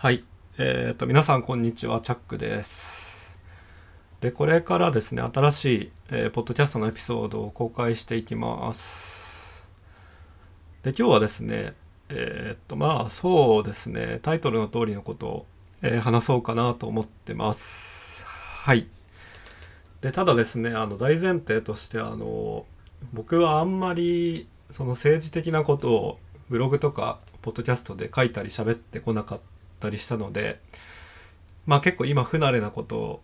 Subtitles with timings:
[0.00, 0.22] はい。
[0.58, 2.00] えっ、と、皆さん、こんにちは。
[2.00, 3.36] チャックです。
[4.20, 9.68] で、これからですね、新しい、えーポッドキャストのエピソードを公開していきます。
[10.84, 11.74] で、今日はですね、
[12.10, 15.46] えっ、と、まあ、そうですね、タイトルの通りのことを、
[15.82, 18.24] え話そうかなと思ってます。
[18.24, 18.86] はい。
[20.00, 22.66] で、ただですね、あの、大前提として、あの、
[23.12, 26.18] 僕はあんまり、その政治的なことを
[26.50, 30.60] ブログとか、ポッドキャストで書いたり喋ってこなかったたりしたので、
[31.66, 33.22] まあ結構今不慣れなことを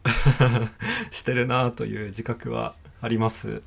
[1.10, 3.62] してるなという自覚はあります。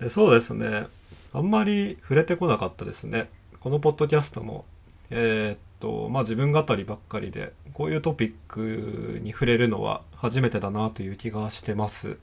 [0.00, 0.86] でそうですね。
[1.32, 3.28] あんまり触れてこなかったですね。
[3.60, 4.64] このポッドキャストも、
[5.10, 12.16] えーっと、まあ自分語りばっかりで、こういうトピックに触れるのは初めてだなという気がしてます。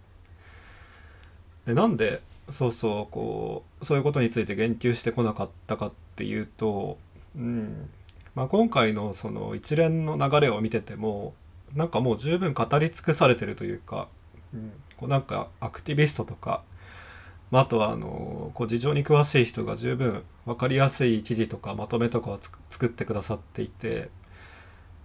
[1.65, 6.97] でなんでそうそうこうそういうことについて言及してこなかったかっていうと、
[7.35, 7.89] うん
[8.35, 11.33] まあ、今回のその一連の流れを見てても
[11.75, 14.07] なんかもう十分語り尽くされてるというか、
[14.53, 16.63] うん、こうなんかアクティビストとか、
[17.51, 24.09] まあ、あとはあのこう事情に詳しい人が十分分かりやすい記事とかまとめとかを作ってくださっていて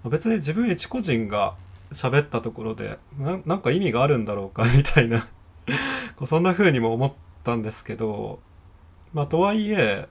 [0.02, 1.55] まあ別に自分一個人が
[1.92, 5.27] 喋ったところでななんか意味があるんだろうか みたいな
[6.27, 7.12] そんな風にも思っ
[7.45, 8.41] たんですけど
[9.12, 10.08] まあとはいえ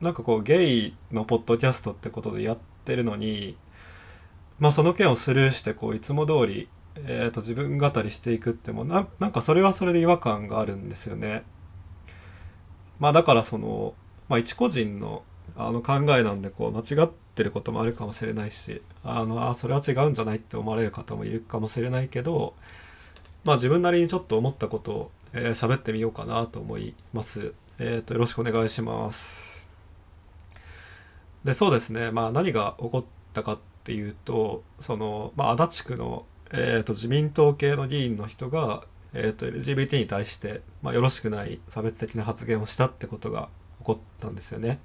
[0.00, 3.56] なんかこうゲイのポッドキャストってことでやってるのに
[4.58, 11.44] まあその件をスルーしてこういつも通り、えー、と自分語りしていくってもななんかそれはそれで違和感があるんですよね。
[13.00, 13.94] まあだからその、
[14.28, 15.24] まあ、一個人の
[15.56, 22.54] あの考えなんでこう間違ってることもあるかもしれないしあのあそれは違うんじゃないって思われる方もいるかもしれないけど
[23.44, 27.54] まあ自分なりにちょっと思ったことを喋、えーってみようかなと思います。
[27.78, 29.53] えっ、とよろしくお願いします。
[31.44, 43.48] でそうですねまあ何が起こったかっていうとその、まあ、足立区の、えー、と自民党系の議員の人が、えー、と LGBT に対して、まあ、よろしくない差別的な発言をしたってことが
[43.80, 44.78] 起こったんですよね。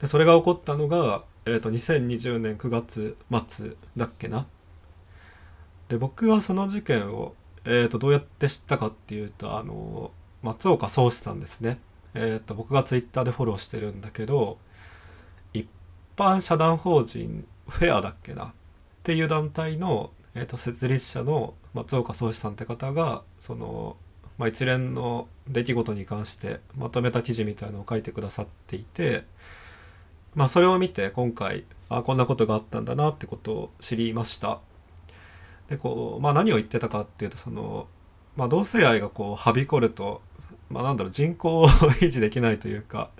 [0.00, 3.16] でそれが起こったのが、えー、と2020年9月
[3.46, 4.46] 末だっけな。
[5.88, 7.34] で僕はその事件を、
[7.64, 10.10] えー、とどうやって知ったかっていうとあの
[10.42, 11.78] 松岡宗志さんですね。
[12.14, 14.58] えー、と僕がツイッターでフォローしてるんだけど
[16.16, 18.46] 般社団法人フェアだっけな？
[18.46, 18.52] っ
[19.02, 23.96] ていう団体の、えー、と設立者の松岡宗志さんって方がその、
[24.38, 29.24] まあ、一連の出来事に関してまとめた記事みたいのを書いてくださっていて、
[30.34, 34.60] まあ、それを見て今回あこんなことがあったんだなってことを知りました。
[35.68, 37.86] でこう、まあ、何を言ってたかっていうとその、
[38.36, 40.22] まあ、同性愛がこうはびこると、
[40.70, 43.10] まあ、なんだろう人口を維持できないというか、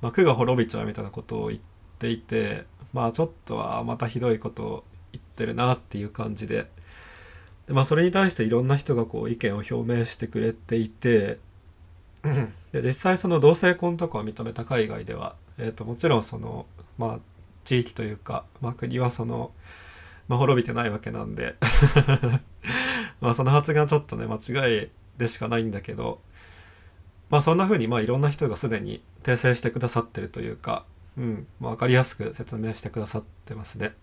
[0.00, 6.70] まあ、区が滅びちゃうみたいなことを言ってていてまあちょっとはまたひどいことを言ってるなっていう感じで。
[7.66, 11.38] で、まあ、それに対していろんな人がこう意見を表明してくれていて
[12.72, 17.18] で実際その同性婚とかを認めた海外では、えー、ともちろんそのまあ
[17.64, 19.50] 地域というか、まあ、国はその、
[20.28, 21.56] まあ、滅びてないわけなんで。
[23.20, 26.20] まあその発言はちょっとね間違いでしかないんだけど
[27.30, 30.84] まあそんな風にまあいろんな人がすでに訂正してくださってるというか、
[31.16, 33.94] うん、まあ、分かりやすく説明してくださってますね。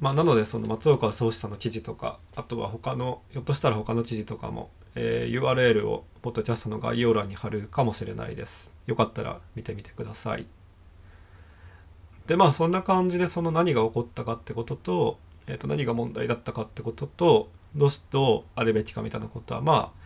[0.00, 8.74] まあなのでその松岡宗志さんの記事とかあとは他のひょっとしたら他の記事とかも、えー URL をポッドキャストの概要欄に貼るかもしれないです。
[8.86, 10.46] よかったら見てみてください。
[12.26, 20.02] でまあそんな感じでその何が起こったかってことと,、えー、と何が問題だったかってこととどうしどうあるべきかみたいなことはまあ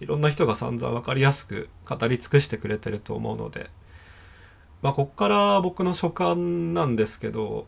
[0.00, 3.70] いろんな人が散々分かりやすく語り尽くしてくれてると思うので
[4.82, 7.66] まあこっから僕の所感なんですけど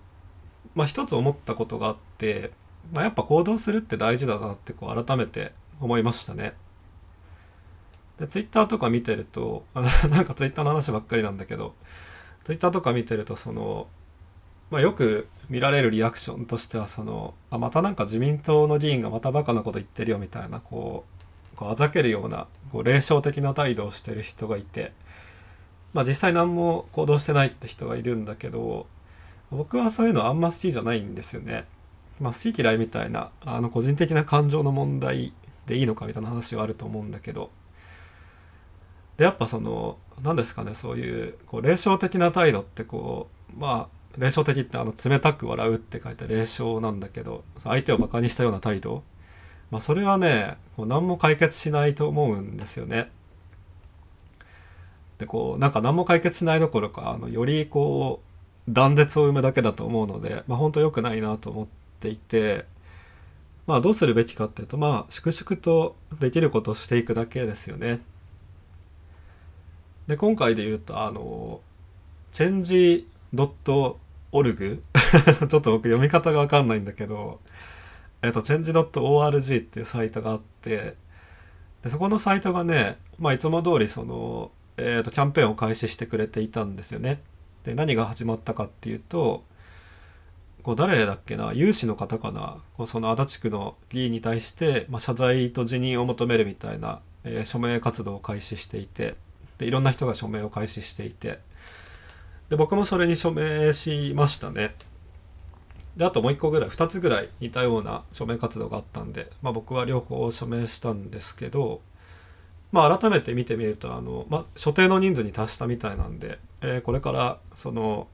[0.75, 2.53] まあ一つ思ったことがあって、
[2.93, 6.55] まあ、やっぱ行動するって大事だなってこう改めて思いましたね。
[8.19, 11.75] でツイッターとか見てるとあ なんかツイッターの話ばっかりなんだけど
[12.45, 13.89] ツイッターとか見てるとその、
[14.71, 21.05] まあ、よく見られるリアクションとしてはそのあまたなんか自民党の議員がまたバカなこと言ってるよみたいなこ
[21.53, 24.93] うこうあざけるようなこう霊障的な態度をしてる人がいて、
[25.93, 28.87] まあ、実際何も行動してないって人がいるんだけど
[29.51, 31.67] 僕はそういうのあんま好きじゃないんですよね。
[32.21, 35.33] まあ、好き嫌いみたいなあの個人的な感情の問題
[35.67, 37.51] でいいのかみたいな話はあると思うんだけど
[39.17, 49.03] でやっぱその何ですかねそういうこう霊障的な態度ってこうまあ霊障的ってあの冷たく笑うって書いて霊障なんだけど相手をバカにしたような態度
[49.71, 53.11] まあそれはねこう何も解決しないと思うんですよね。
[55.19, 58.21] でこうなんか何も解決しないどころかあのよりこ
[58.69, 61.67] う断絶を生むだけだと思うので、まあ、本当良くないなと思っ
[62.01, 62.65] ていて、
[63.67, 68.01] まあ、どうするべきかっていうとまあ粛々とできることをしていくだけですよね。
[70.07, 71.61] で今回で言うとあの
[72.33, 77.41] チェンジ .org ちょっと僕読み方が分かんないんだけど
[78.23, 80.95] えっと、change.org っていうサイトがあって
[81.83, 84.53] でそこのサイトがね、まあ、いつも通りその、
[84.83, 87.21] えー、とキャンペーンを開始してくれていたんですよね。
[87.65, 89.45] で何が始まったかっていうと
[90.63, 99.15] こう誰だっけな有志の方かなこうその足立区の議員に対して、まあ、謝罪と辞任を求めるみたいな、えー、署名活動を開始していて
[99.59, 101.39] でいろんな人が署名を開始していて
[102.49, 104.75] で僕もそれに署名しましたね。
[105.97, 111.83] であともう1個ぐらい2つぐらい似たような署名活動があったんで、まあ、僕は両方署名したんですけど、
[112.73, 118.09] まあ、改めて見てみるとあの、まあ、所定の人数に達したみたいなんで、えー、これからその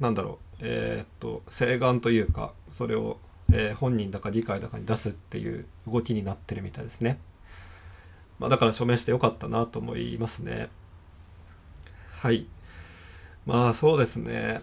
[0.00, 3.18] なんだろうえー、っと請願というかそれを、
[3.52, 7.18] えー、本人だか議会だかに出すっていう動きになってるみたいですね。
[8.38, 10.70] まあ、だから署名してよかったなと思いますね。
[12.20, 12.46] はい。
[13.46, 14.60] まあそうですね。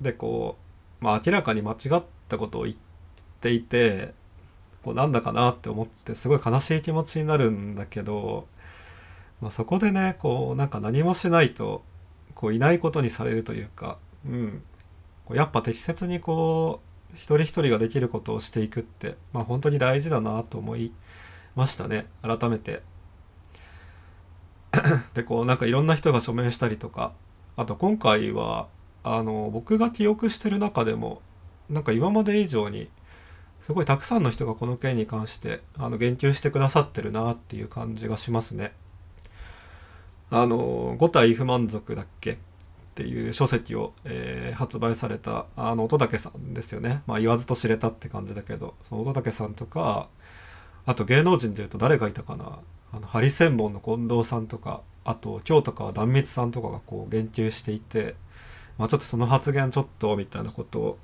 [0.00, 0.56] でこ
[1.00, 2.76] うまあ、明らかに間違ったことを言っ
[3.40, 4.14] ていて
[4.84, 8.46] こうなんだかなって思ってすごい悲しい気持ちになるんだけど、
[9.42, 11.82] まあ、そこでねこうなんか何もしないと
[12.34, 14.62] こういないことにされるというか、うん、
[15.24, 16.80] こうやっぱ適切にこ
[17.12, 20.92] う一人一人ができることをしていくって、まあ、本当に大事だなと思い
[21.56, 22.82] ましたね改めて。
[25.12, 27.12] でこうなんかいろんな人が署名したりとか
[27.56, 28.68] あと今回は
[29.02, 31.20] あの僕が記憶してる中でも
[31.68, 32.88] なんか今まで以上に
[33.66, 38.72] すごいたくさんの人がこの件に関してあの言及してくださってるなっていう感じがしますね。
[40.32, 42.36] あの五体不満足だっけっ
[42.94, 47.02] ていう書籍を、えー、発売されたあの乙武さんですよね。
[47.06, 50.08] まあ言わずと知れたって感じだけどその乙武さんとか
[50.86, 52.58] あと芸能人でいうと誰がいたかな
[52.92, 58.16] あのハリセンボンの近藤さんとかあと京都川壇蜜さんとかがこう言及していて。
[58.78, 60.98] まあ、ちょっとその発言ちょっとみたいなことを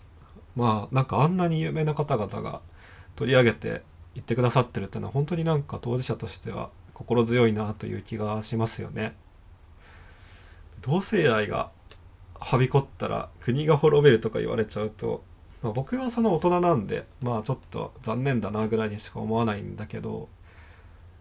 [0.56, 2.60] まあなんかあんなに有名な方々が
[3.16, 3.82] 取り上げて
[4.14, 9.15] 言ってくださってるっていうのは本当になんか当事者としては心強いなという気がしますよね。
[10.83, 11.71] 同性愛が
[12.41, 15.23] はびこったら国が滅びるとか言われちゃうと、
[15.62, 20.29] まあ、僕はその大人なんでまあちょっと残念だなぐらいにしか思わないんだけど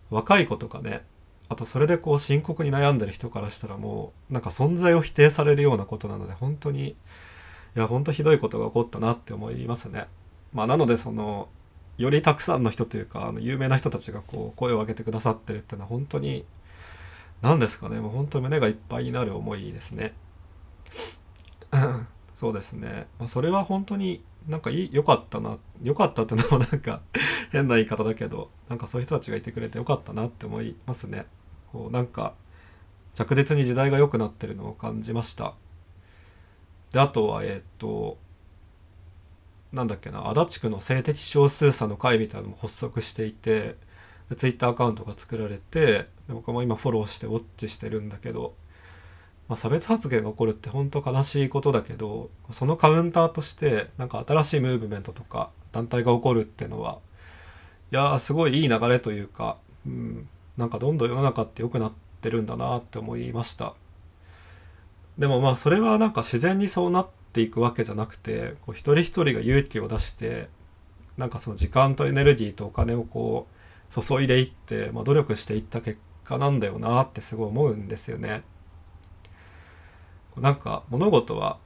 [0.10, 1.02] 若い子とかね
[1.50, 6.96] あとそれでこう深刻に悩んでる人からしたらもうなんか存在を否定されるようなことなので本当にい
[7.76, 10.08] や本当ひどいことが起こったなって思いますね。
[10.54, 11.50] まあ、なのでその
[11.98, 16.46] よりたくさんの人というかあの有名な人たちがこう声を上げてくださってるっていうのは本当に
[17.42, 20.14] 何ですかねもう本当に胸がいっぱいになる思いですね。
[22.36, 27.02] そうですね、まあ、それは本当になんか良かったな良かったってのもなんか
[27.52, 31.26] 変な言い方だけどなんかそういう人たちがいてくれてよかったなって思いますね。
[31.72, 32.36] こうなんか
[33.16, 35.56] 着実に時代が良くなってるのを感じました
[36.92, 38.18] であとはえっ、と
[39.74, 43.76] なんだっけな足立区の性的少数者の会みたいなのも発足していて
[44.30, 48.54] でツイッターアカウントが作られて僕も今フォローしてウォッチしてるんだけど、
[49.48, 57.00] まあ、差別発言が起こるって本当悲しいことだけどそのカウンターとしてなんか新しいムーブメントとか団体が起こるっていうのは
[57.92, 63.76] いやすごいいい流れというか、うん、なんかどんどん世の中って良くなってるんだなって思いました。
[65.18, 70.50] でもまあそれはなんか自然にそうなってていくわけじゃなくてこう一人一人が勇気を出して
[71.18, 73.48] なんかその時間とエネルギーとお金をこ
[73.96, 78.44] う注いでいって、まあ、努力していった結果なんだよなってすごい思うんですよね。
[80.38, 81.58] なんか物事は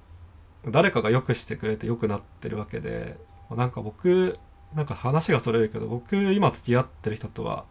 [0.66, 3.18] 誰かが良くしてくれて良くなってるわけで
[3.50, 4.38] なんか僕
[4.74, 7.66] なんか話がそれるけど僕今付き合ってる人とは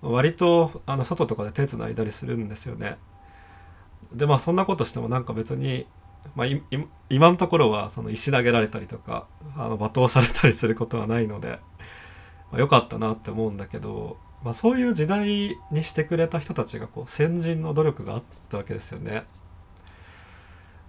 [0.00, 2.96] 割とあの外とかで手つないだりするんですよね。
[4.12, 5.86] でまあそんなことしてもなんか別に、
[6.34, 6.46] まあ、
[7.08, 11.60] 今のところはその石投げられたりとかあの罵倒されたりすることはないので、
[12.50, 19.24] まあ、よかったなって思うんだけど、まあ、そういう時代にしてくれた人たちがこう先人の努力があったわけですよね。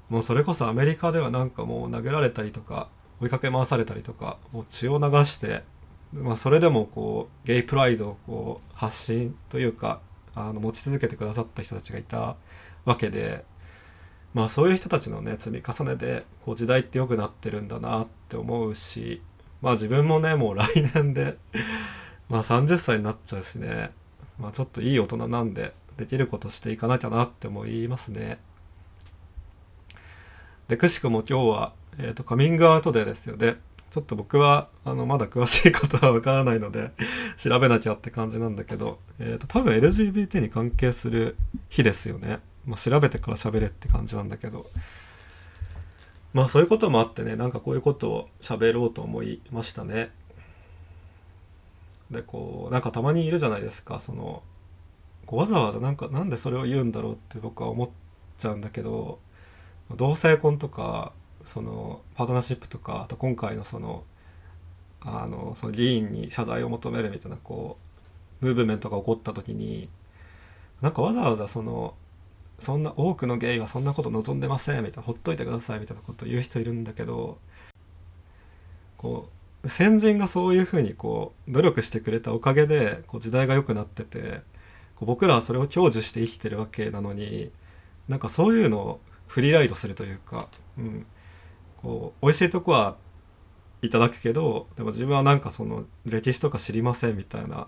[0.09, 2.87] もうそれこそアメリカではなんかもう投げられたりとか
[3.19, 5.63] 追いかけ回されたりとかもう血を流して
[6.13, 10.01] まあ、それでもこうゲイプライドをこう発信というか
[10.35, 12.35] あの持ち続けてくださった人たちがいた
[12.85, 13.43] わけで、
[14.37, 19.19] まあ、そういう人たちのね積み重ねでこう時代って良くなってるんだなって思うし、
[19.63, 21.37] まあ、自分もねもう来年で
[22.29, 23.89] まあ30歳になっちゃうしね、
[24.39, 28.37] まあ、ちょっといい大人なんでできることしていかなきゃなって思いますね。
[30.67, 33.55] でくしくも今日は、えーと、カミングアウトデーですよね
[33.89, 36.91] ちょっと僕はあのまだ詳しいことはわからないので
[37.37, 41.37] 調べなきゃって感じなんだけど、えーと、多分 LGBT に関係する
[41.69, 44.69] 日ですよね、まあ、調べてから喋れって感じなんだけど。
[46.33, 50.11] まあそういうこともあってねなんかこういうことを喋ろうと思いましたね。
[52.11, 54.01] でこうなんかたまにいるじゃないですか。
[54.01, 54.43] その
[55.25, 57.89] わざわざなんかなんでそれを言うんだろうって僕は思っ
[58.37, 59.19] ちゃうんだけど
[59.95, 61.11] 同性婚とか
[61.43, 64.03] そのパートナーシップとかあと今回のその
[65.01, 67.77] あのその議員に謝罪を求めるみたいなこ
[68.41, 69.89] うムーブメントが起こった時に
[70.81, 71.95] なんかわざわざその
[72.59, 77.37] そんな多くのゲイはそんなこと望んでませんみたいなほっといてくださいみたいなことを言う人いるんだけど
[78.97, 79.29] こ
[79.63, 84.41] う先人がそういうふうにこう努力してくれたおかげでこう時代が良くなってて
[84.95, 87.51] こう僕らはそれを享受して生きてるわけなのに
[88.07, 90.47] なんかそういうのをフリーライドするというか、
[90.77, 91.05] うん、
[91.77, 92.95] こう美味しいとこは
[93.81, 97.67] いただくけどでも自分はなんかその歴史とか知りませんみたいな、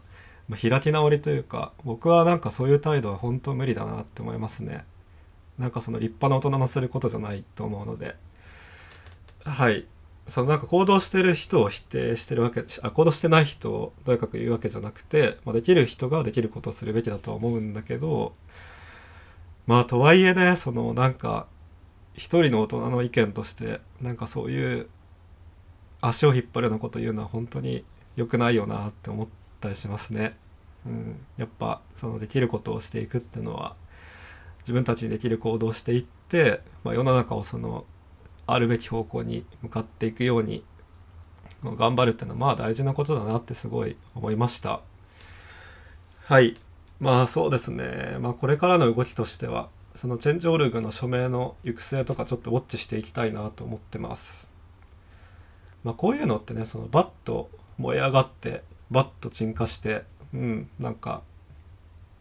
[0.49, 4.83] まあ、開き直りというか僕はなんかそういう態度は本当無理だなって思いますね。
[5.57, 8.15] なんかその立派な大人のすることじゃないと思うので。
[9.45, 9.85] はい。
[10.29, 18.33] そのなんか行動してる人を否定してるわけあ行動してない人をとにかく言うわけじゃなくて、まあ、できる人ができることをするべきだとは思うんだけど
[19.65, 21.47] まあとはいえねそのなんか
[22.13, 24.87] 一人の大人の意見としてなんかそういう
[26.01, 27.83] 足を引っ張るようなこと言うのは本当に
[28.15, 29.27] 良くないよなって思っ
[29.59, 30.37] たりしますね。
[30.85, 33.75] うん、やっぱそのできることをしていくっていうのは
[34.59, 37.85] 自分たちにできる行動をしていって、まあ、世の中をその
[38.47, 40.63] あるべき方向に向かっていくように
[41.63, 44.81] 頑張るっていうのはまあ大事なことだなってすごい思いました。
[46.25, 46.57] はい。
[46.99, 48.17] まあそうですね。
[48.19, 54.49] まあこれからの動きとしてはそのチェンジオルグの署名の行く末とかちょっとウォッチしていきたいなと思ってます。
[55.83, 60.03] まあこういうのってねそのバッと燃え上がってバッと鎮火して
[60.33, 61.21] うんなんか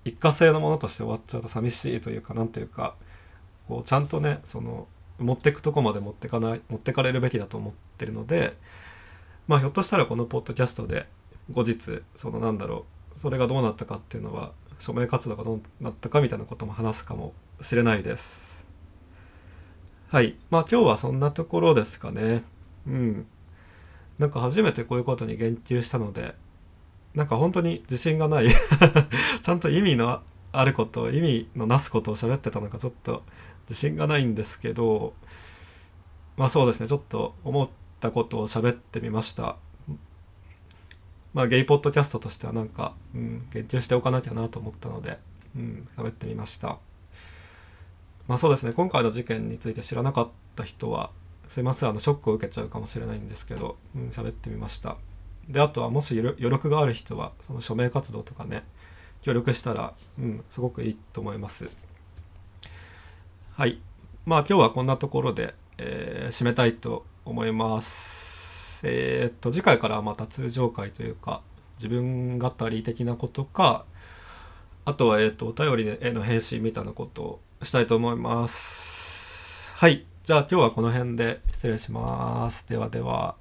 [0.04, 2.94] 一過性のものとして終わっちゃうと寂しいというかなんというか
[3.68, 4.86] こうちゃんとねその
[5.18, 8.54] 持ってくとこまで持ってかない持ってかれるべきだと思ってるので
[9.46, 11.06] まあひょっとしたらこのポッドキャストで
[11.52, 12.84] 後日そのなんだろ
[13.16, 18.66] うそれがどうなったかっていうのは署名活動がどうなったかみたいなことも話すかもしれないです。
[20.10, 20.36] はい。
[20.50, 22.44] まあ今日はそんなところですかね。
[22.86, 23.26] うん。
[24.18, 26.34] なんか初めてこういうことに言及したので
[27.18, 28.46] なんか本当に自信がない。
[29.42, 30.22] ちゃんと意味の
[30.52, 33.24] あること意味のなすことを喋ってたのかちょっと
[33.62, 35.12] 自信がないんですけど
[36.36, 37.68] まあそうですねちょっと思っ
[38.00, 39.56] たことを喋ってみました。
[41.34, 45.18] まあゲイポッドキャストとしてはなんか、うん、言及しておかなきゃなと思ったので
[45.56, 46.78] うん喋ってみました。
[48.28, 51.10] まあそうですね今回の事件について知らなかった人は
[51.48, 54.98] すいませんあのショックを受けちゃうかもしれないんですけど、うん、喋ってみました。
[55.48, 58.64] であとはもし余力がある人はその署名活動とかね
[59.22, 61.70] 協力したら、うん、すごくいいと思います
[63.58, 63.80] はい。
[64.24, 68.86] まあ今日はこんなところで、えー、締めたいと思います。
[68.86, 71.42] えー、っと、次回からまた通常回というか、
[71.76, 73.84] 自分語り的なことか、
[74.84, 79.72] あとは、え、っと、お便りへの返信みたいなことをしたいと思います。
[79.74, 80.06] はい。
[80.22, 82.68] じゃあ今日はこの辺で失礼します。
[82.68, 83.34] ではでは。